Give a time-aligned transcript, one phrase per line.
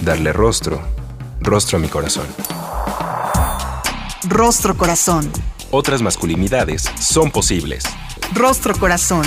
[0.00, 0.80] darle rostro,
[1.40, 2.26] rostro a mi corazón.
[4.28, 5.30] Rostro corazón.
[5.70, 7.84] Otras masculinidades son posibles.
[8.34, 9.24] Rostro corazón.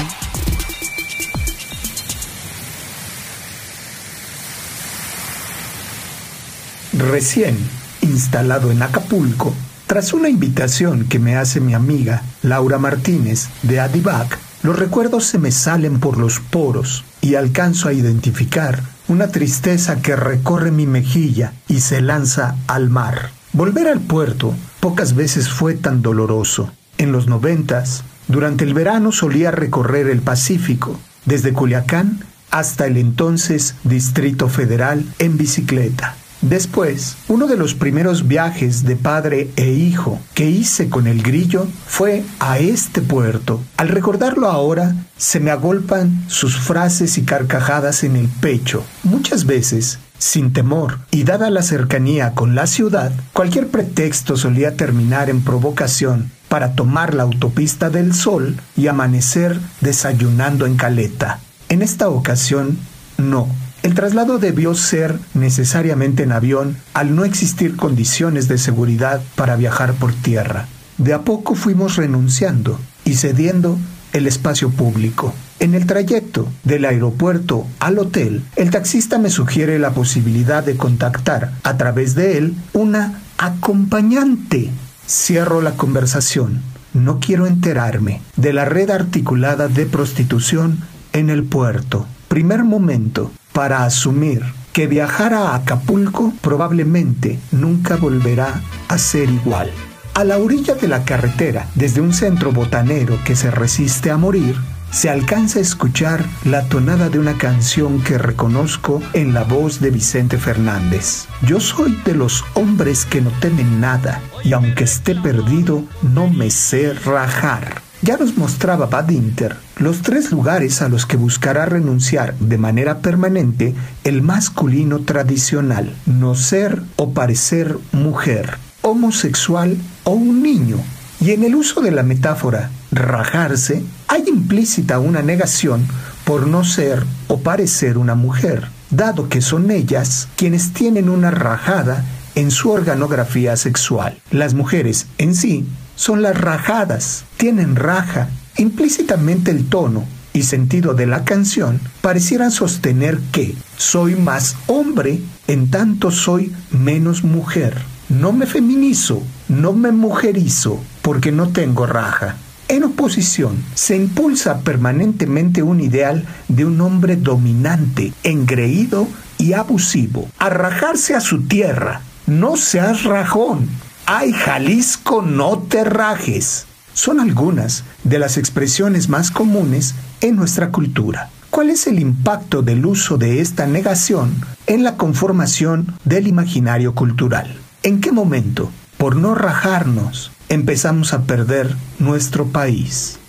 [6.93, 7.57] Recién
[8.01, 9.53] instalado en Acapulco,
[9.87, 15.37] tras una invitación que me hace mi amiga Laura Martínez de Adivac, los recuerdos se
[15.37, 21.53] me salen por los poros y alcanzo a identificar una tristeza que recorre mi mejilla
[21.67, 23.31] y se lanza al mar.
[23.51, 26.71] Volver al puerto pocas veces fue tan doloroso.
[26.97, 32.19] En los noventas, durante el verano solía recorrer el Pacífico, desde Culiacán
[32.51, 36.15] hasta el entonces Distrito Federal en bicicleta.
[36.41, 41.67] Después, uno de los primeros viajes de padre e hijo que hice con el grillo
[41.85, 43.61] fue a este puerto.
[43.75, 48.85] Al recordarlo ahora, se me agolpan sus frases y carcajadas en el pecho.
[49.03, 55.29] Muchas veces, sin temor y dada la cercanía con la ciudad, cualquier pretexto solía terminar
[55.29, 61.39] en provocación para tomar la autopista del sol y amanecer desayunando en caleta.
[61.67, 62.77] En esta ocasión,
[63.17, 63.49] no
[63.83, 69.93] el traslado debió ser necesariamente en avión al no existir condiciones de seguridad para viajar
[69.93, 70.67] por tierra.
[70.97, 73.77] De a poco fuimos renunciando y cediendo
[74.11, 75.33] el espacio público.
[75.59, 81.53] En el trayecto del aeropuerto al hotel, el taxista me sugiere la posibilidad de contactar
[81.63, 84.69] a través de él una acompañante.
[85.07, 86.61] Cierro la conversación.
[86.93, 90.79] No quiero enterarme de la red articulada de prostitución
[91.13, 92.07] en el puerto.
[92.27, 94.43] Primer momento, para asumir
[94.73, 99.71] que viajar a Acapulco probablemente nunca volverá a ser igual.
[100.13, 104.55] A la orilla de la carretera, desde un centro botanero que se resiste a morir,
[104.91, 109.91] se alcanza a escuchar la tonada de una canción que reconozco en la voz de
[109.91, 111.27] Vicente Fernández.
[111.41, 116.49] Yo soy de los hombres que no temen nada y aunque esté perdido no me
[116.49, 117.88] sé rajar.
[118.01, 122.99] Ya nos mostraba Bad Inter los tres lugares a los que buscará renunciar de manera
[122.99, 130.77] permanente el masculino tradicional, no ser o parecer mujer, homosexual o un niño.
[131.19, 135.85] Y en el uso de la metáfora rajarse, hay implícita una negación
[136.23, 142.05] por no ser o parecer una mujer, dado que son ellas quienes tienen una rajada
[142.35, 144.17] en su organografía sexual.
[144.31, 145.65] Las mujeres en sí
[145.99, 148.29] son las rajadas, tienen raja.
[148.57, 155.69] Implícitamente el tono y sentido de la canción parecieran sostener que soy más hombre en
[155.69, 157.75] tanto soy menos mujer.
[158.07, 162.37] No me feminizo, no me mujerizo, porque no tengo raja.
[162.69, 169.05] En oposición, se impulsa permanentemente un ideal de un hombre dominante, engreído
[169.37, 170.29] y abusivo.
[170.37, 172.01] A rajarse a su tierra.
[172.25, 173.67] No seas rajón,
[174.11, 176.65] Ay, Jalisco, no te rajes.
[176.95, 181.29] Son algunas de las expresiones más comunes en nuestra cultura.
[181.51, 184.33] ¿Cuál es el impacto del uso de esta negación
[184.65, 187.55] en la conformación del imaginario cultural?
[187.83, 193.19] ¿En qué momento, por no rajarnos, empezamos a perder nuestro país?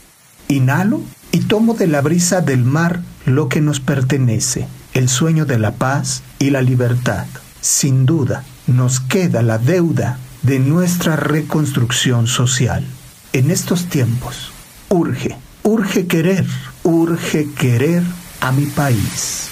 [0.48, 5.58] Inhalo y tomo de la brisa del mar lo que nos pertenece, el sueño de
[5.58, 7.26] la paz y la libertad.
[7.60, 12.84] Sin duda, nos queda la deuda de nuestra reconstrucción social.
[13.32, 14.52] En estos tiempos,
[14.88, 16.46] urge, urge querer,
[16.82, 18.02] urge querer
[18.40, 19.50] a mi país.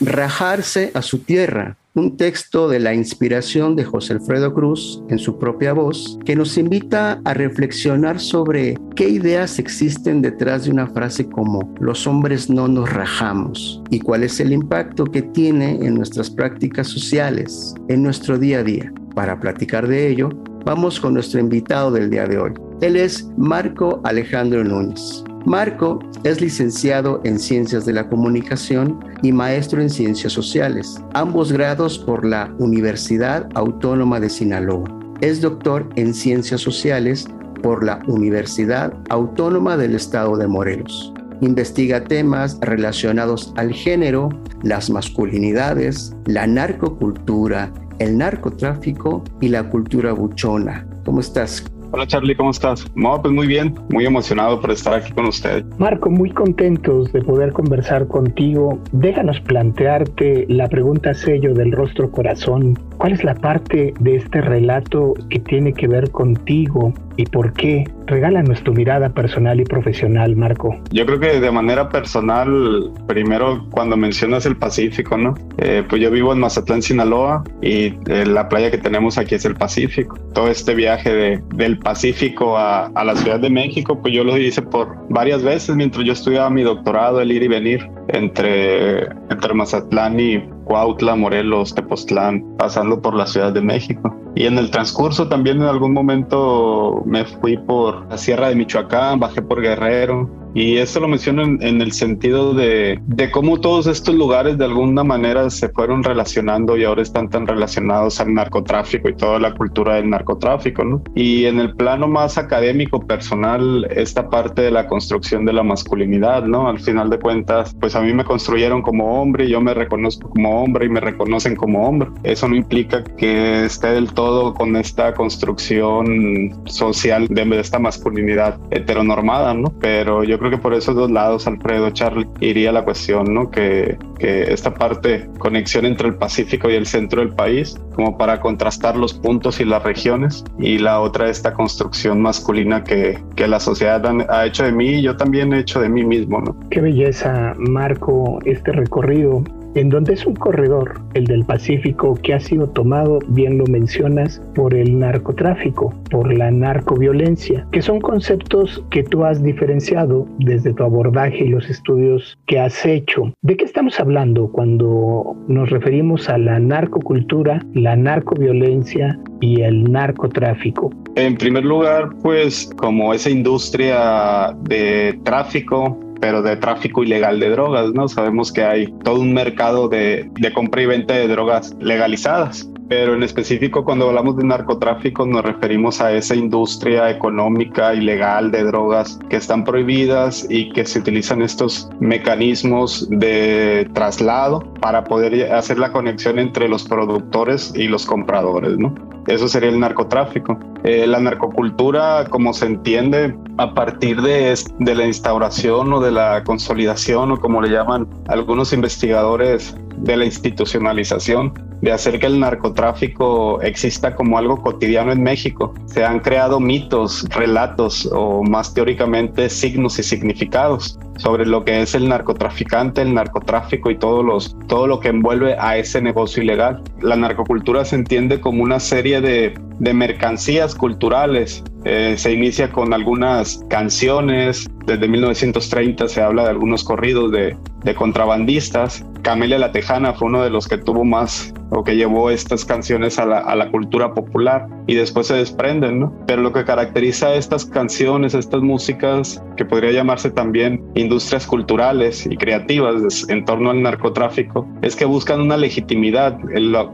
[0.00, 5.38] Rajarse a su tierra, un texto de la inspiración de José Alfredo Cruz en su
[5.38, 11.28] propia voz, que nos invita a reflexionar sobre qué ideas existen detrás de una frase
[11.28, 16.30] como los hombres no nos rajamos y cuál es el impacto que tiene en nuestras
[16.30, 18.92] prácticas sociales, en nuestro día a día.
[19.14, 20.30] Para platicar de ello,
[20.64, 22.52] vamos con nuestro invitado del día de hoy.
[22.80, 25.24] Él es Marco Alejandro Núñez.
[25.48, 31.98] Marco es licenciado en Ciencias de la Comunicación y maestro en Ciencias Sociales, ambos grados
[31.98, 34.84] por la Universidad Autónoma de Sinaloa.
[35.22, 37.26] Es doctor en Ciencias Sociales
[37.62, 41.14] por la Universidad Autónoma del Estado de Morelos.
[41.40, 44.28] investiga temas relacionados al género,
[44.62, 50.86] las masculinidades, la narcocultura, el narcotráfico y la cultura buchona.
[51.06, 51.64] ¿Cómo estás?
[51.90, 52.86] Hola Charlie, ¿cómo estás?
[52.94, 55.64] No, pues muy bien, muy emocionado por estar aquí con usted.
[55.78, 58.78] Marco, muy contentos de poder conversar contigo.
[58.92, 62.78] Déjanos plantearte la pregunta sello del rostro corazón.
[62.98, 67.84] ¿Cuál es la parte de este relato que tiene que ver contigo y por qué?
[68.06, 70.80] Regálanos tu mirada personal y profesional, Marco.
[70.92, 75.34] Yo creo que de manera personal, primero cuando mencionas el Pacífico, ¿no?
[75.58, 79.44] Eh, pues yo vivo en Mazatlán, Sinaloa y eh, la playa que tenemos aquí es
[79.44, 80.16] el Pacífico.
[80.32, 84.38] Todo este viaje de, del Pacífico a, a la Ciudad de México, pues yo lo
[84.38, 89.54] hice por varias veces mientras yo estudiaba mi doctorado, el ir y venir entre, entre
[89.54, 94.14] Mazatlán y Cuautla, Morelos, Tepoztlán, pasando por la Ciudad de México.
[94.38, 99.18] Y en el transcurso también en algún momento me fui por la Sierra de Michoacán,
[99.18, 104.12] bajé por Guerrero, y esto lo menciono en, el sentido de, de, cómo todos estos
[104.16, 109.14] lugares de alguna manera se fueron relacionando y ahora están tan relacionados al narcotráfico y
[109.14, 111.00] toda la cultura del narcotráfico, ¿no?
[111.14, 116.42] Y en el plano más académico, personal, esta parte de la construcción de la masculinidad,
[116.42, 116.68] ¿no?
[116.68, 120.28] Al final de cuentas, pues a mí me construyeron como hombre, y yo me reconozco
[120.28, 122.10] como hombre y me reconocen como hombre.
[122.24, 129.54] Eso no implica que esté del todo con esta construcción social de esta masculinidad heteronormada,
[129.54, 129.72] ¿no?
[129.80, 133.50] Pero yo creo que por esos dos lados, Alfredo, Charlie, iría la cuestión, ¿no?
[133.50, 138.40] Que, que esta parte, conexión entre el Pacífico y el centro del país, como para
[138.40, 143.60] contrastar los puntos y las regiones, y la otra, esta construcción masculina que, que la
[143.60, 146.56] sociedad ha hecho de mí y yo también he hecho de mí mismo, ¿no?
[146.70, 149.42] Qué belleza, Marco, este recorrido
[149.74, 154.42] en donde es un corredor, el del Pacífico, que ha sido tomado, bien lo mencionas,
[154.54, 160.84] por el narcotráfico, por la narcoviolencia, que son conceptos que tú has diferenciado desde tu
[160.84, 163.32] abordaje y los estudios que has hecho.
[163.42, 170.90] ¿De qué estamos hablando cuando nos referimos a la narcocultura, la narcoviolencia y el narcotráfico?
[171.14, 177.92] En primer lugar, pues como esa industria de tráfico pero de tráfico ilegal de drogas,
[177.92, 178.08] ¿no?
[178.08, 183.14] Sabemos que hay todo un mercado de, de compra y venta de drogas legalizadas pero
[183.14, 189.18] en específico cuando hablamos de narcotráfico nos referimos a esa industria económica ilegal de drogas
[189.28, 195.92] que están prohibidas y que se utilizan estos mecanismos de traslado para poder hacer la
[195.92, 198.94] conexión entre los productores y los compradores, ¿no?
[199.28, 200.58] Eso sería el narcotráfico.
[200.84, 206.42] Eh, la narcocultura, como se entiende, a partir de, de la instauración o de la
[206.44, 213.60] consolidación, o como le llaman algunos investigadores, de la institucionalización de hacer que el narcotráfico
[213.62, 215.74] exista como algo cotidiano en México.
[215.86, 221.94] Se han creado mitos, relatos o más teóricamente signos y significados sobre lo que es
[221.94, 226.82] el narcotraficante, el narcotráfico y todos los, todo lo que envuelve a ese negocio ilegal.
[227.00, 231.62] La narcocultura se entiende como una serie de, de mercancías culturales.
[231.84, 237.94] Eh, se inicia con algunas canciones, desde 1930 se habla de algunos corridos de, de
[237.94, 239.04] contrabandistas.
[239.22, 243.18] Camelia la Tejana fue uno de los que tuvo más o que llevó estas canciones
[243.18, 246.12] a la, a la, cultura popular y después se desprenden, ¿no?
[246.26, 252.26] Pero lo que caracteriza a estas canciones, estas músicas, que podría llamarse también industrias culturales
[252.26, 256.38] y creativas en torno al narcotráfico, es que buscan una legitimidad,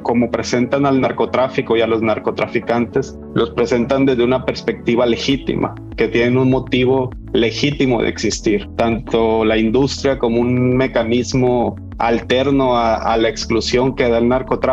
[0.02, 6.08] como presentan al narcotráfico y a los narcotraficantes, los presentan desde una perspectiva legítima, que
[6.08, 13.28] tienen un motivo legítimo de existir, tanto la industria como un mecanismo alterno a, la
[13.28, 14.63] exclusión que da el narcotráfico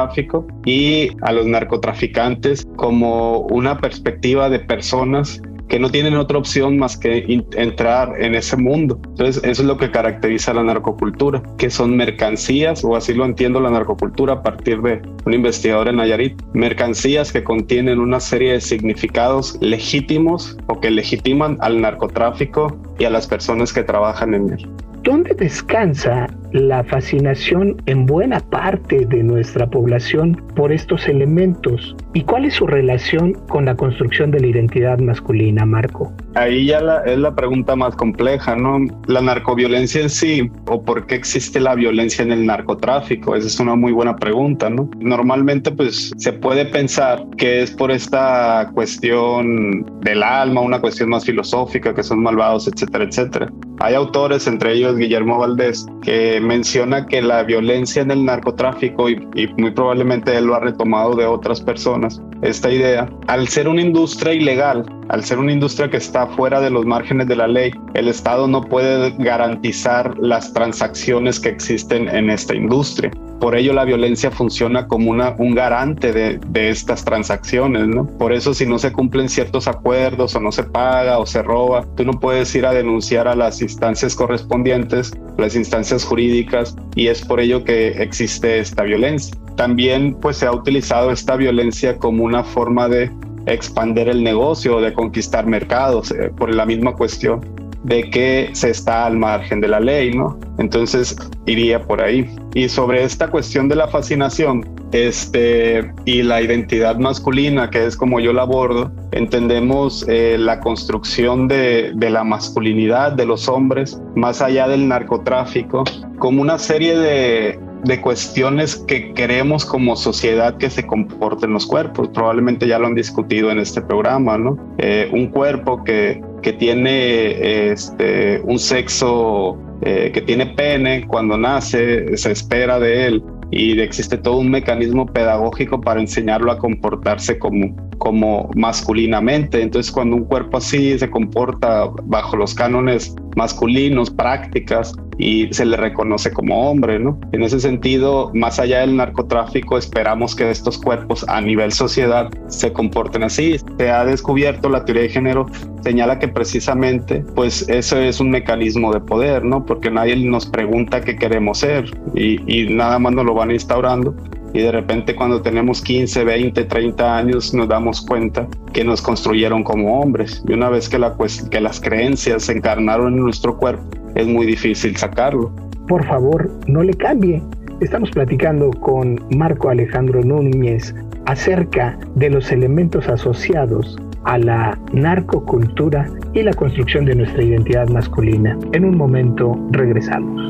[0.66, 6.98] y a los narcotraficantes como una perspectiva de personas que no tienen otra opción más
[6.98, 9.00] que entrar en ese mundo.
[9.06, 13.62] Entonces, eso es lo que caracteriza la narcocultura, que son mercancías, o así lo entiendo
[13.62, 18.60] la narcocultura a partir de un investigador en Nayarit, mercancías que contienen una serie de
[18.60, 24.70] significados legítimos o que legitiman al narcotráfico y a las personas que trabajan en él.
[25.12, 31.98] ¿Dónde descansa la fascinación en buena parte de nuestra población por estos elementos?
[32.14, 36.14] ¿Y cuál es su relación con la construcción de la identidad masculina, Marco?
[36.36, 38.80] Ahí ya es la pregunta más compleja, ¿no?
[39.08, 43.60] La narcoviolencia en sí, o por qué existe la violencia en el narcotráfico, esa es
[43.60, 44.90] una muy buena pregunta, ¿no?
[45.00, 51.26] Normalmente, pues, se puede pensar que es por esta cuestión del alma, una cuestión más
[51.26, 53.52] filosófica, que son malvados, etcétera, etcétera.
[53.80, 59.18] Hay autores, entre ellos Guillermo Valdés, que menciona que la violencia en el narcotráfico, y,
[59.58, 64.34] muy probablemente él lo ha retomado de otras personas, esta idea, al ser una industria
[64.34, 68.08] ilegal, al ser una industria que está fuera de los márgenes de la ley, el
[68.08, 73.12] Estado no puede garantizar las transacciones que existen en esta industria.
[73.40, 78.06] Por ello la violencia funciona como una, un garante de, de estas transacciones, ¿no?
[78.06, 81.86] Por eso si no se cumplen ciertos acuerdos o no se paga o se roba,
[81.96, 87.26] tú no puedes ir a denunciar a las instancias correspondientes, las instancias jurídicas, y es
[87.26, 89.36] por ello que existe esta violencia.
[89.56, 93.12] También pues se ha utilizado esta violencia como una forma de
[93.46, 97.42] expander el negocio, de conquistar mercados, eh, por la misma cuestión
[97.84, 100.40] de que se está al margen de la ley, ¿no?
[100.60, 102.30] Entonces iría por ahí.
[102.54, 108.20] Y sobre esta cuestión de la fascinación este, y la identidad masculina, que es como
[108.20, 114.42] yo la abordo, entendemos eh, la construcción de, de la masculinidad de los hombres, más
[114.42, 115.84] allá del narcotráfico,
[116.20, 122.10] como una serie de, de cuestiones que queremos como sociedad que se comporten los cuerpos.
[122.10, 124.58] Probablemente ya lo han discutido en este programa, ¿no?
[124.78, 132.16] Eh, un cuerpo que, que tiene este, un sexo, eh, que tiene pene cuando nace,
[132.18, 137.76] se espera de él y existe todo un mecanismo pedagógico para enseñarlo a comportarse como,
[138.02, 139.62] como masculinamente.
[139.62, 145.78] Entonces, cuando un cuerpo así se comporta bajo los cánones masculinos, prácticas, y se le
[145.78, 147.20] reconoce como hombre, ¿no?
[147.32, 152.74] En ese sentido, más allá del narcotráfico, esperamos que estos cuerpos a nivel sociedad se
[152.74, 153.60] comporten así.
[153.78, 155.46] Se ha descubierto la teoría de género
[155.84, 159.64] señala que precisamente pues eso es un mecanismo de poder, ¿no?
[159.64, 164.16] Porque nadie nos pregunta qué queremos ser y, y nada más nos lo van instaurando
[164.54, 169.64] y de repente cuando tenemos 15, 20, 30 años nos damos cuenta que nos construyeron
[169.64, 171.16] como hombres y una vez que, la,
[171.50, 173.84] que las creencias se encarnaron en nuestro cuerpo
[174.16, 175.52] es muy difícil sacarlo.
[175.88, 177.42] Por favor, no le cambie.
[177.80, 180.94] Estamos platicando con Marco Alejandro Núñez
[181.26, 188.58] acerca de los elementos asociados a la narcocultura y la construcción de nuestra identidad masculina.
[188.74, 190.42] En un momento regresamos.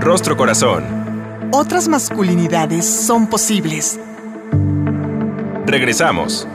[0.00, 1.07] Rostro Corazón.
[1.50, 3.98] Otras masculinidades son posibles.
[5.64, 6.46] Regresamos.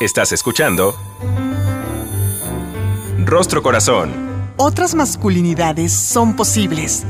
[0.00, 0.94] Estás escuchando
[3.26, 4.14] Rostro Corazón.
[4.56, 7.04] Otras masculinidades son posibles.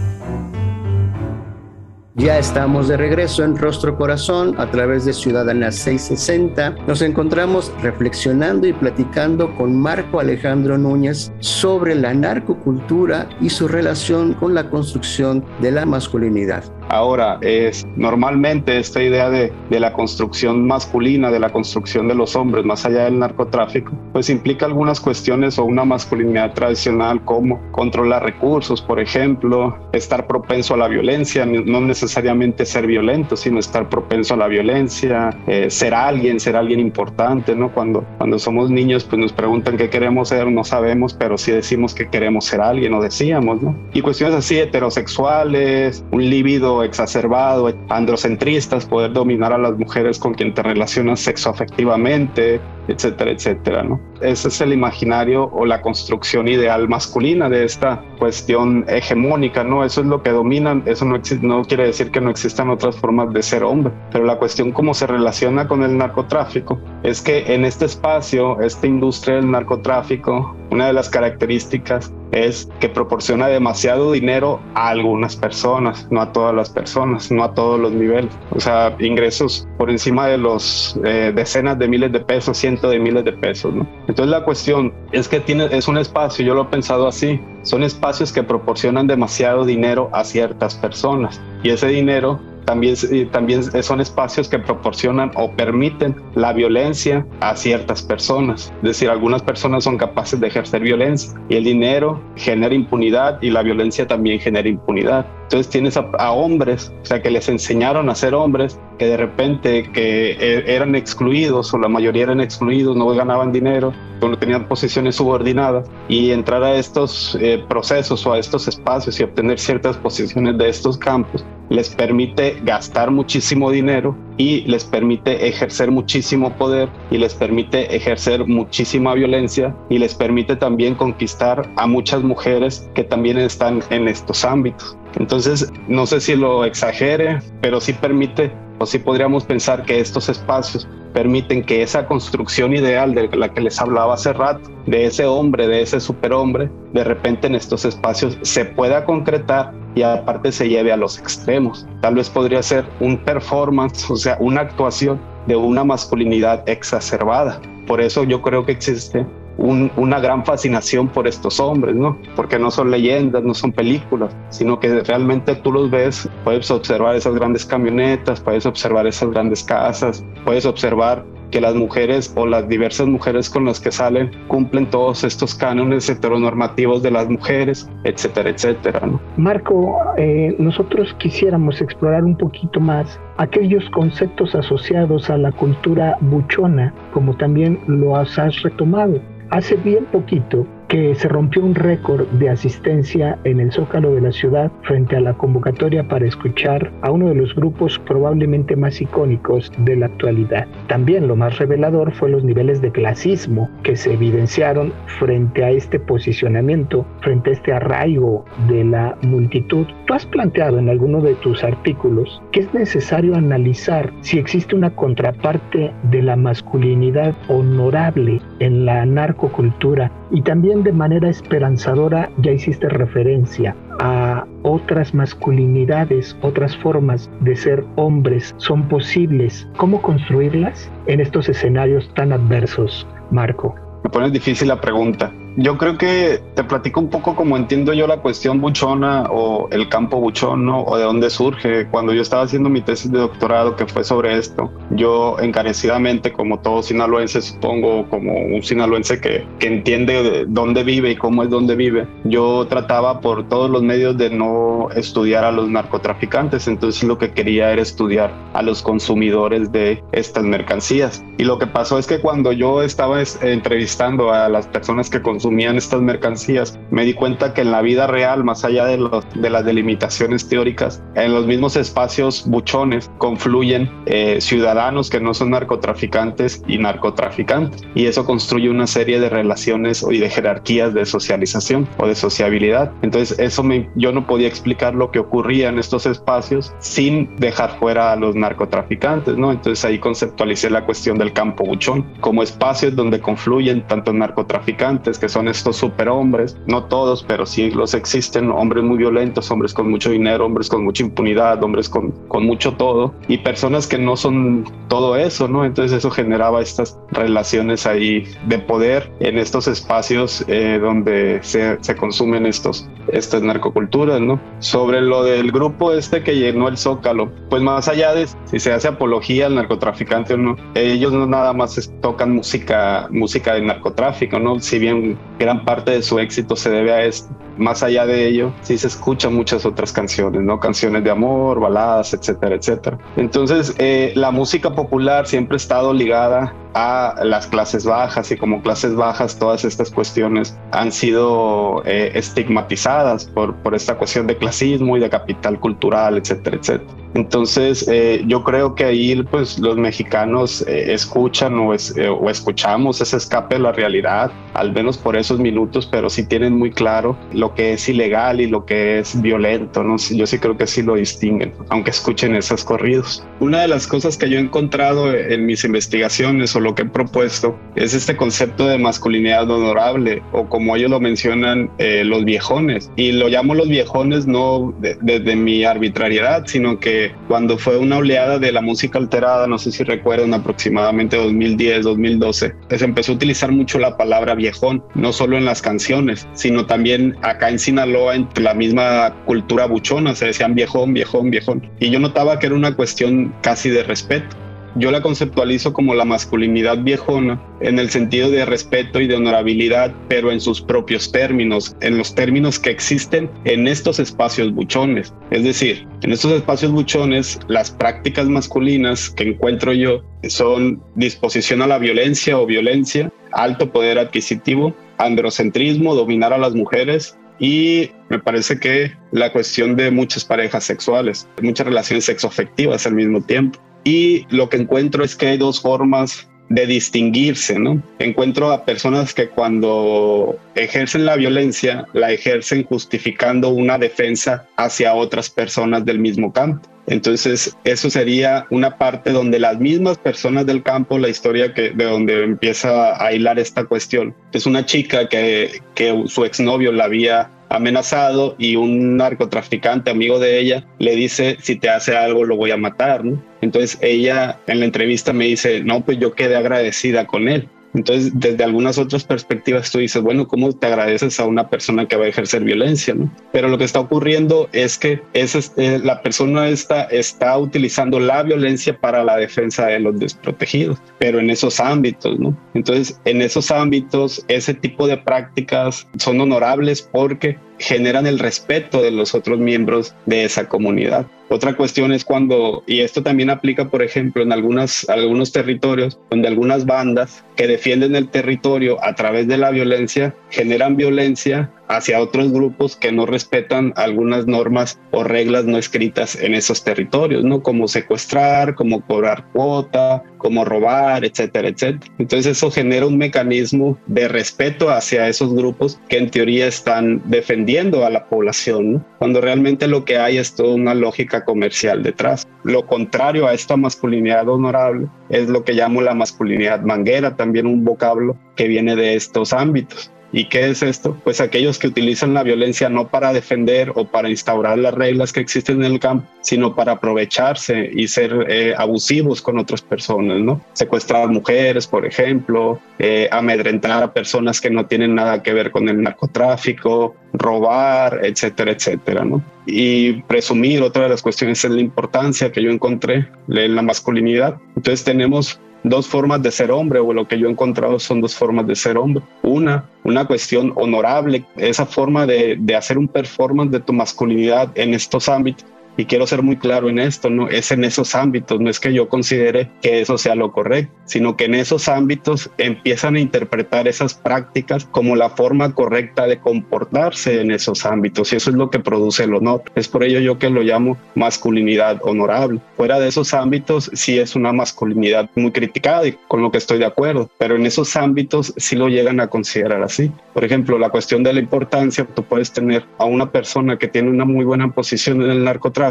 [2.21, 6.73] Ya estamos de regreso en Rostro Corazón a través de Ciudadana 660.
[6.87, 14.35] Nos encontramos reflexionando y platicando con Marco Alejandro Núñez sobre la narcocultura y su relación
[14.35, 16.63] con la construcción de la masculinidad.
[16.91, 22.35] Ahora, es normalmente esta idea de, de, la construcción masculina, de la construcción de los
[22.35, 28.25] hombres, más allá del narcotráfico, pues implica algunas cuestiones o una masculinidad tradicional como controlar
[28.25, 34.35] recursos, por ejemplo, estar propenso a la violencia, no necesariamente ser violento, sino estar propenso
[34.35, 37.73] a la violencia, eh, ser alguien, ser alguien importante, ¿no?
[37.73, 41.95] Cuando, cuando somos niños, pues nos preguntan qué queremos ser, no sabemos, pero sí decimos
[41.95, 43.77] que queremos ser alguien, o decíamos, ¿no?
[43.93, 50.55] Y cuestiones así heterosexuales, un líbido exacerbado, androcentristas, poder dominar a las mujeres con quien
[50.55, 52.61] te relacionas sexoafectivamente,
[52.91, 54.01] etcétera, etcétera, ¿no?
[54.21, 59.85] Ese es el imaginario o la construcción ideal masculina de esta cuestión hegemónica, ¿no?
[59.85, 63.33] Eso es lo que dominan, eso no, no quiere decir que no existan otras formas
[63.33, 67.65] de ser hombre, pero la cuestión cómo se relaciona con el narcotráfico es que en
[67.65, 74.61] este espacio, esta industria del narcotráfico, una de las características es que proporciona demasiado dinero
[74.75, 78.33] a algunas personas, no a todas las personas, no a todos los niveles.
[78.53, 82.99] O sea, ingresos por encima de los eh, decenas de miles de pesos, cientos de
[82.99, 83.75] miles de pesos.
[84.09, 87.83] Entonces la cuestión es que tiene, es un espacio, yo lo he pensado así, son
[87.83, 92.95] espacios que proporcionan demasiado dinero a ciertas personas y ese dinero también,
[93.33, 98.73] también son espacios que proporcionan o permiten la violencia a ciertas personas.
[98.79, 103.51] Es decir, algunas personas son capaces de ejercer violencia y el dinero genera impunidad y
[103.51, 105.27] la violencia también genera impunidad.
[105.45, 109.91] Entonces tienes a, hombres, o sea, que les enseñaron a ser hombres, que de repente
[109.93, 115.17] que e, eran excluidos o la mayoría eran excluidos, no ganaban dinero, no tenían posiciones
[115.17, 120.57] subordinadas y entrar a estos eh, procesos o a estos espacios y obtener ciertas posiciones
[120.57, 127.19] de estos campos les permite gastar muchísimo dinero y les permite ejercer muchísimo poder y
[127.19, 133.37] les permite ejercer muchísima violencia y les permite también conquistar a muchas mujeres que también
[133.37, 134.97] están en estos ámbitos.
[135.19, 140.31] Entonces, no sé si lo exagere, pero sí permite o sí podríamos pensar que estos
[140.31, 145.27] espacios permiten que esa construcción ideal de la que les hablaba hace rato, de ese
[145.27, 150.69] hombre, de ese superhombre, de repente en estos espacios se pueda concretar y aparte se
[150.69, 151.87] lleve a los extremos.
[152.01, 157.61] Tal vez podría ser un performance, o sea, una actuación de una masculinidad exacerbada.
[157.87, 159.27] Por eso yo creo que existe
[159.59, 162.17] una gran fascinación por estos hombres, ¿no?
[162.35, 167.15] Porque no son leyendas, no son películas, sino que realmente tú los ves, puedes observar
[167.17, 172.69] esas grandes camionetas, puedes observar esas grandes casas, puedes observar que las mujeres o las
[172.69, 178.51] diversas mujeres con las que salen cumplen todos estos cánones heteronormativos de las mujeres, etcétera,
[178.51, 179.07] etcétera.
[179.07, 179.21] ¿no?
[179.37, 186.93] Marco, eh, nosotros quisiéramos explorar un poquito más aquellos conceptos asociados a la cultura buchona,
[187.13, 189.21] como también lo has retomado.
[189.51, 194.33] Hace bien poquito que se rompió un récord de asistencia en el Zócalo de la
[194.33, 199.71] ciudad frente a la convocatoria para escuchar a uno de los grupos probablemente más icónicos
[199.79, 200.67] de la actualidad.
[200.89, 206.01] También lo más revelador fue los niveles de clasismo que se evidenciaron frente a este
[206.01, 209.87] posicionamiento, frente a este arraigo de la multitud.
[210.07, 214.91] Tú has planteado en alguno de tus artículos que es necesario analizar si existe una
[214.97, 222.89] contraparte de la masculinidad honorable en la narcocultura y también de manera esperanzadora ya hiciste
[222.89, 229.69] referencia a otras masculinidades, otras formas de ser hombres son posibles.
[229.77, 233.75] ¿Cómo construirlas en estos escenarios tan adversos, Marco?
[234.05, 235.33] Me pones difícil la pregunta.
[235.57, 239.89] Yo creo que te platico un poco como entiendo yo la cuestión buchona o el
[239.89, 241.89] campo buchono o de dónde surge.
[241.89, 246.61] Cuando yo estaba haciendo mi tesis de doctorado que fue sobre esto, yo encarecidamente, como
[246.61, 251.75] todo sinaloense, supongo, como un sinaloense que, que entiende dónde vive y cómo es donde
[251.75, 256.69] vive, yo trataba por todos los medios de no estudiar a los narcotraficantes.
[256.69, 261.25] Entonces lo que quería era estudiar a los consumidores de estas mercancías.
[261.39, 265.40] Y lo que pasó es que cuando yo estaba entrevistando a las personas que consumían
[265.41, 268.99] consumían estas mercancías, me di cuenta que en la vida real, más allá de,
[269.37, 275.53] de las delimitaciones teóricas, en los mismos espacios buchones confluyen eh, ciudadanos que no son
[275.53, 277.81] narcotraficantes y narcotraficantes.
[277.95, 282.93] Y eso construye una serie de relaciones y de jerarquías de socialización o de sociabilidad.
[283.01, 287.79] Entonces, eso me, yo no podía explicar lo que ocurría en estos espacios sin dejar
[287.79, 289.53] fuera a los narcotraficantes, ¿no?
[289.53, 295.30] Entonces ahí conceptualicé la cuestión del campo buchón como espacios donde confluyen tanto narcotraficantes que
[295.31, 300.11] son estos superhombres, no todos, pero sí los existen, hombres muy violentos, hombres con mucho
[300.11, 304.65] dinero, hombres con mucha impunidad, hombres con, con mucho todo, y personas que no son
[304.89, 305.65] todo eso, ¿no?
[305.65, 311.97] Entonces eso generaba estas relaciones ahí de poder en estos espacios eh, donde se, se,
[311.97, 314.41] consumen estos, estas narcoculturas, ¿no?
[314.59, 318.73] Sobre lo del grupo este que llenó el Zócalo, pues más allá de si se
[318.73, 324.39] hace apología al narcotraficante o no, ellos no nada más tocan música, música de narcotráfico,
[324.39, 324.59] ¿no?
[324.61, 327.35] Si bien gran parte de su éxito se debe a esto.
[327.57, 330.61] Más allá de ello, sí se escuchan muchas otras canciones, ¿no?
[330.61, 332.99] Canciones de amor, baladas, etcétera, etcétera.
[333.17, 338.63] Entonces, eh, la música popular siempre ha estado ligada a las clases bajas y como
[338.63, 344.97] clases bajas todas estas cuestiones han sido eh, estigmatizadas por, por esta cuestión de clasismo
[344.97, 347.01] y de capital cultural, etcétera, etcétera.
[347.15, 353.01] Entonces, eh, yo creo que ahí pues, los mexicanos eh, escuchan o, eh, o, escuchamos
[353.01, 357.17] ese escape de la realidad, al menos por esos minutos, pero sí tienen muy claro
[357.33, 359.83] lo que es ilegal y lo que es violento.
[359.83, 359.97] ¿no?
[359.97, 363.25] Yo sí creo que sí lo distinguen, aunque escuchen esos corridos.
[363.41, 366.87] Una de las cosas que yo he encontrado en mis investigaciones o lo que he
[366.87, 372.91] propuesto es este concepto de masculinidad honorable o como ellos lo mencionan, los viejones.
[372.97, 378.39] Y lo llamo los viejones no desde mi arbitrariedad, sino que cuando fue una oleada
[378.39, 383.53] de la música alterada, no sé si recuerdan, aproximadamente 2010, 2012, se empezó a utilizar
[383.53, 388.29] mucho la palabra viejón, no solo en las canciones, sino también acá en Sinaloa, en
[388.37, 391.69] la misma cultura buchona, se decían viejón, viejón, viejón.
[391.81, 394.37] Y yo notaba que era una cuestión casi de respeto
[394.77, 399.93] yo la conceptualizo como la masculinidad viejona en el sentido de respeto y de honorabilidad,
[400.09, 405.13] pero en sus propios términos, en los términos que existen en estos espacios buchones.
[405.31, 411.67] Es decir, en estos espacios buchones, las prácticas masculinas que encuentro yo son disposición a
[411.67, 418.61] la violencia o violencia, alto poder adquisitivo, androcentrismo, dominar a las mujeres, y me parece
[418.61, 423.59] que la cuestión de muchas parejas sexuales, muchas relaciones sexoafectivas al mismo tiempo.
[423.83, 427.83] Y lo que encuentro es que hay dos formas de distinguirse, ¿no?
[428.01, 435.31] Encuentro a personas que cuando ejercen la violencia, la ejercen justificando una defensa hacia otras
[435.31, 436.69] personas del mismo campo.
[436.89, 441.85] Entonces, eso sería una parte donde las mismas personas del campo, la historia que, de
[441.85, 447.31] donde empieza a hilar esta cuestión, es una chica que, que su exnovio la había
[447.51, 452.53] amenazado y un narcotraficante amigo de ella le dice, si te hace algo lo voy
[452.53, 453.23] a matar, ¿no?
[453.43, 457.49] Entonces ella en la entrevista me dice, no, pues yo quedé agradecida con él.
[457.75, 461.97] Entonces, desde algunas otras perspectivas, tú dices, bueno, ¿cómo te agradeces a una persona que
[461.97, 462.95] va a ejercer violencia?
[462.95, 463.11] ¿no?
[463.33, 468.23] Pero lo que está ocurriendo es que es, eh, la persona esta está utilizando la
[468.23, 472.37] violencia para la defensa de los desprotegidos, pero en esos ámbitos, ¿no?
[472.55, 478.91] Entonces, en esos ámbitos, ese tipo de prácticas son honorables porque generan el respeto de
[478.91, 481.07] los otros miembros de esa comunidad.
[481.29, 484.87] Otra cuestión es cuando, y esto también aplica, por ejemplo, en algunos
[485.33, 491.51] territorios, donde algunas bandas que defienden el territorio a través de la violencia generan violencia
[491.71, 497.23] hacia otros grupos que no respetan algunas normas o reglas no escritas en esos territorios,
[497.23, 497.43] ¿no?
[497.43, 501.93] Como secuestrar, como cobrar cuota, como robar, etcétera, etcétera.
[501.99, 507.87] Entonces eso genera un mecanismo de respeto hacia esos grupos que en teoría están defendiendo
[507.87, 508.87] a la población, ¿no?
[508.99, 512.27] Cuando realmente lo que hay es toda una lógica comercial detrás.
[512.43, 517.65] Lo contrario a esta masculinidad honorable es lo que llamo la masculinidad manguera, también un
[517.65, 519.93] vocablo que viene de estos ámbitos.
[520.13, 520.97] ¿Y qué es esto?
[521.05, 525.21] Pues aquellos que utilizan la violencia no para defender o para instaurar las reglas que
[525.21, 530.41] existen en el campo, sino para aprovecharse y ser eh, abusivos con otras personas, ¿no?
[530.53, 535.69] Secuestrar mujeres, por ejemplo, eh, amedrentar a personas que no tienen nada que ver con
[535.69, 539.23] el narcotráfico, robar, etcétera, etcétera, ¿no?
[539.47, 544.37] Y presumir, otra de las cuestiones es la importancia que yo encontré en la masculinidad.
[544.57, 548.15] Entonces tenemos dos formas de ser hombre, o lo que yo he encontrado son dos
[548.15, 549.03] formas de ser hombre.
[549.23, 554.75] Una, una cuestión honorable, esa forma de, de hacer un performance de tu masculinidad en
[554.75, 555.47] estos ámbitos
[555.81, 558.75] y quiero ser muy claro en esto, no es en esos ámbitos, no es que
[558.75, 563.67] yo considere que eso sea lo correcto, sino que en esos ámbitos empiezan a interpretar
[563.67, 568.51] esas prácticas como la forma correcta de comportarse en esos ámbitos y eso es lo
[568.51, 569.43] que produce el honor.
[569.55, 572.41] Es por ello yo que lo llamo masculinidad honorable.
[572.59, 576.59] Fuera de esos ámbitos sí es una masculinidad muy criticada y con lo que estoy
[576.59, 579.91] de acuerdo, pero en esos ámbitos sí lo llegan a considerar así.
[580.13, 583.89] Por ejemplo, la cuestión de la importancia, tú puedes tener a una persona que tiene
[583.89, 585.70] una muy buena posición en el narcotráfico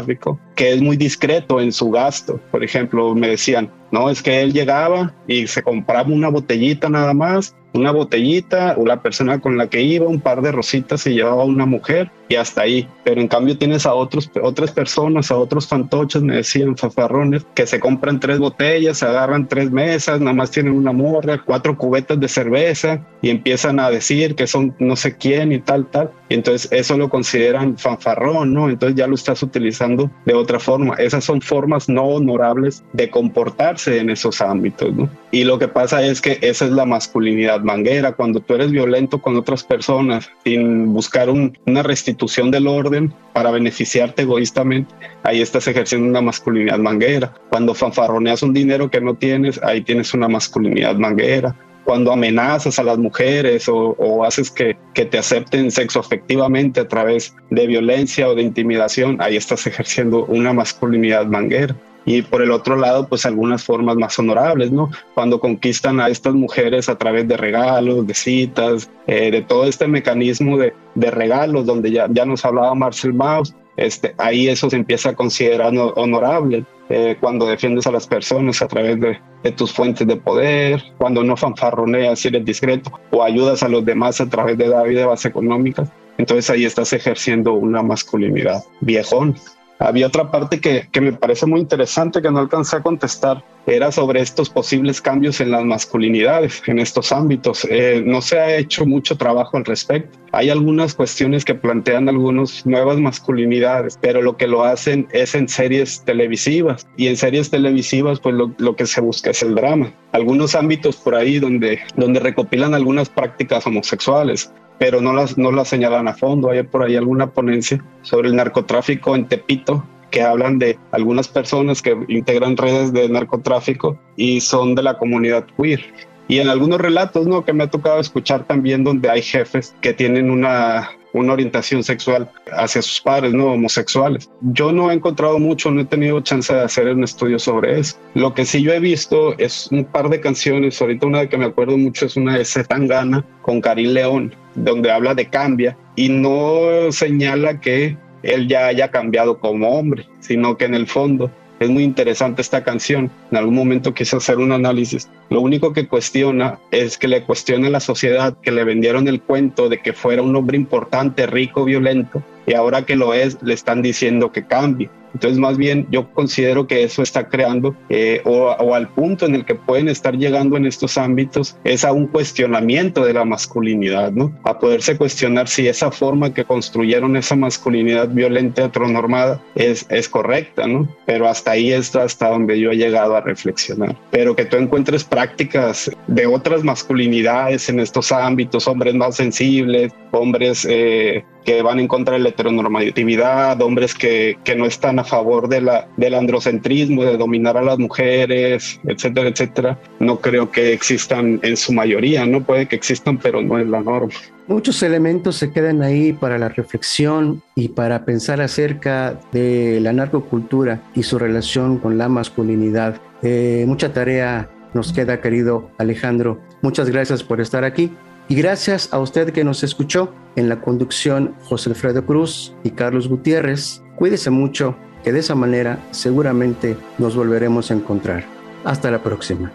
[0.54, 2.40] que es muy discreto en su gasto.
[2.50, 7.14] Por ejemplo, me decían, no, es que él llegaba y se compraba una botellita nada
[7.14, 11.14] más una botellita o la persona con la que iba, un par de rositas y
[11.14, 12.88] llevaba una mujer y hasta ahí.
[13.04, 17.66] Pero en cambio tienes a otros, otras personas, a otros fantoches, me decían fafarrones, que
[17.66, 22.18] se compran tres botellas, se agarran tres mesas, nada más tienen una morra, cuatro cubetas
[22.20, 26.12] de cerveza y empiezan a decir que son no sé quién y tal, tal.
[26.28, 28.70] Y entonces eso lo consideran fanfarrón, ¿no?
[28.70, 30.94] Entonces ya lo estás utilizando de otra forma.
[30.96, 35.08] Esas son formas no honorables de comportarse en esos ámbitos, ¿no?
[35.30, 39.20] Y lo que pasa es que esa es la masculinidad manguera, cuando tú eres violento
[39.20, 46.08] con otras personas sin buscar una restitución del orden para beneficiarte egoístamente, ahí estás ejerciendo
[46.08, 47.32] una masculinidad manguera.
[47.50, 51.56] Cuando fanfarroneas un dinero que no tienes, ahí tienes una masculinidad manguera
[51.90, 57.66] cuando amenazas a las mujeres o, haces que, te acepten sexo afectivamente a través de
[57.66, 61.74] violencia o de intimidación, ahí estás ejerciendo una masculinidad manguera
[62.16, 64.90] y por el otro lado, pues algunas formas más honorables, ¿no?
[65.14, 69.86] Cuando conquistan a estas mujeres a través de regalos, de citas, eh, de todo este
[69.86, 74.76] mecanismo de, de, regalos, donde ya, ya nos hablaba Marcel Mauss, este, ahí eso se
[74.76, 76.64] empieza a considerar honorable.
[76.88, 81.22] Eh, cuando defiendes a las personas a través de, de, tus fuentes de poder, cuando
[81.22, 85.88] no fanfarroneas si eres discreto o ayudas a los demás a través de dádivas económicas,
[86.18, 89.36] entonces ahí estás ejerciendo una masculinidad viejón.
[89.80, 93.90] Había otra parte que, que, me parece muy interesante que no alcancé a contestar, era
[93.90, 97.66] sobre estos posibles cambios en las masculinidades, en estos ámbitos.
[97.70, 100.18] Eh, no se ha hecho mucho trabajo al respecto.
[100.32, 105.48] Hay algunas cuestiones que plantean algunas nuevas masculinidades, pero lo que lo hacen es en
[105.48, 106.86] series televisivas.
[106.98, 109.94] Y en series televisivas, pues lo, lo que se busca es el drama.
[110.12, 115.68] Algunos ámbitos por ahí donde, donde recopilan algunas prácticas homosexuales pero no las, no las
[115.68, 116.50] señalan a fondo.
[116.50, 121.82] Hay por ahí alguna ponencia sobre el narcotráfico en Tepito que hablan de algunas personas
[121.82, 125.84] que integran redes de narcotráfico y son de la comunidad queer.
[126.28, 127.44] Y en algunos relatos, ¿no?
[127.44, 132.30] Que me ha tocado escuchar también donde hay jefes que tienen una una orientación sexual
[132.52, 134.30] hacia sus padres, no homosexuales.
[134.40, 137.96] Yo no he encontrado mucho, no he tenido chance de hacer un estudio sobre eso.
[138.14, 141.38] Lo que sí yo he visto es un par de canciones, ahorita una de que
[141.38, 146.08] me acuerdo mucho es una de Zetangana con Karim León, donde habla de cambia y
[146.08, 151.68] no señala que él ya haya cambiado como hombre, sino que en el fondo es
[151.68, 153.10] muy interesante esta canción.
[153.30, 155.08] En algún momento quise hacer un análisis.
[155.28, 159.20] Lo único que cuestiona es que le cuestione a la sociedad que le vendieron el
[159.20, 163.52] cuento de que fuera un hombre importante, rico, violento, y ahora que lo es, le
[163.52, 164.88] están diciendo que cambie.
[165.14, 169.44] Entonces, más bien, yo considero que eso está creando, eh, o, al punto en el
[169.44, 174.32] que pueden estar llegando en estos ámbitos, es a un cuestionamiento de la masculinidad, ¿no?
[174.44, 180.66] A poderse cuestionar si esa forma que construyeron esa masculinidad violenta, heteronormada, es, es correcta,
[180.66, 180.88] ¿no?
[181.06, 183.96] Pero hasta ahí es hasta donde yo he llegado a reflexionar.
[184.10, 190.66] Pero que tú encuentres prácticas de otras masculinidades en estos ámbitos, hombres más sensibles, hombres
[190.68, 195.48] eh, que van en contra de la heteronormatividad, hombres que, que no están a favor
[195.48, 201.40] de la, del androcentrismo, de dominar a las mujeres, etcétera, etcétera, no creo que existan
[201.42, 204.12] en su mayoría, no puede que existan, pero no es la norma.
[204.46, 210.82] Muchos elementos se quedan ahí para la reflexión y para pensar acerca de la narcocultura
[210.94, 213.00] y su relación con la masculinidad.
[213.22, 216.40] Eh, mucha tarea nos queda, querido Alejandro.
[216.62, 217.92] Muchas gracias por estar aquí.
[218.30, 223.08] Y gracias a usted que nos escuchó en la conducción José Alfredo Cruz y Carlos
[223.08, 223.82] Gutiérrez.
[223.96, 228.24] Cuídese mucho, que de esa manera seguramente nos volveremos a encontrar.
[228.64, 229.50] Hasta la próxima.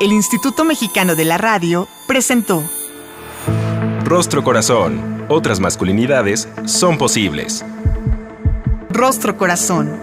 [0.00, 2.64] El Instituto Mexicano de la Radio presentó
[4.04, 5.24] Rostro Corazón.
[5.28, 7.64] Otras masculinidades son posibles.
[8.90, 10.00] Rostro Corazón